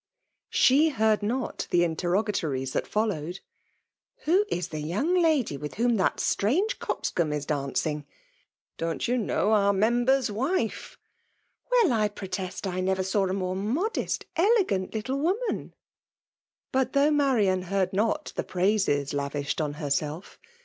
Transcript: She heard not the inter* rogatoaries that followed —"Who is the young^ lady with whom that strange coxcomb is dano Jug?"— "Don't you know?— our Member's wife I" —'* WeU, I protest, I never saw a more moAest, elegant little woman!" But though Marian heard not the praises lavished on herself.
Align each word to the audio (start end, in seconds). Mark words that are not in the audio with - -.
She 0.49 0.89
heard 0.89 1.21
not 1.21 1.67
the 1.69 1.83
inter* 1.83 2.09
rogatoaries 2.09 2.71
that 2.71 2.87
followed 2.87 3.39
—"Who 4.25 4.45
is 4.49 4.69
the 4.69 4.81
young^ 4.83 5.21
lady 5.21 5.57
with 5.57 5.75
whom 5.75 5.95
that 5.97 6.19
strange 6.19 6.79
coxcomb 6.79 7.31
is 7.31 7.45
dano 7.45 7.71
Jug?"— 7.73 8.05
"Don't 8.79 9.07
you 9.07 9.15
know?— 9.19 9.51
our 9.51 9.73
Member's 9.73 10.31
wife 10.31 10.97
I" 11.67 11.85
—'* 11.85 11.85
WeU, 11.85 11.91
I 11.91 12.07
protest, 12.09 12.65
I 12.65 12.79
never 12.81 13.03
saw 13.03 13.27
a 13.27 13.33
more 13.33 13.55
moAest, 13.55 14.23
elegant 14.35 14.95
little 14.95 15.19
woman!" 15.19 15.75
But 16.71 16.93
though 16.93 17.11
Marian 17.11 17.61
heard 17.69 17.93
not 17.93 18.33
the 18.35 18.43
praises 18.43 19.13
lavished 19.13 19.61
on 19.61 19.73
herself. 19.73 20.39